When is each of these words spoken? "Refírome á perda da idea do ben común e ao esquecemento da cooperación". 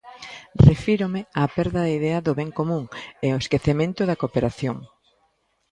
"Refírome 0.69 1.21
á 1.39 1.41
perda 1.55 1.79
da 1.85 1.93
idea 1.99 2.23
do 2.25 2.33
ben 2.39 2.51
común 2.59 2.83
e 3.25 3.27
ao 3.29 3.41
esquecemento 3.43 4.01
da 4.05 4.19
cooperación". 4.21 4.77